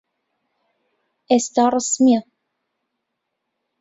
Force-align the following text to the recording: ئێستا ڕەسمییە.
ئێستا 1.29 1.65
ڕەسمییە. 1.73 2.21